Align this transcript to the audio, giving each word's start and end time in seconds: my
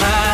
my 0.00 0.33